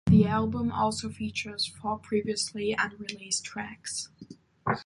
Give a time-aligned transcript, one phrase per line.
[0.07, 4.09] The album also features four previously unreleased tracks.